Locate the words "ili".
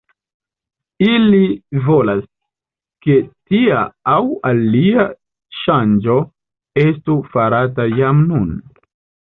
1.07-1.41